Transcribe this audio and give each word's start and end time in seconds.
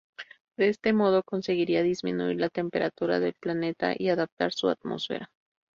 De 0.57 0.67
este 0.69 0.93
modo, 0.93 1.21
conseguiría 1.21 1.83
disminuir 1.83 2.37
la 2.39 2.49
temperatura 2.49 3.19
del 3.19 3.35
planeta 3.35 3.93
y 3.95 4.09
adaptar 4.09 4.51
su 4.51 4.67
atmósfera. 4.67 5.29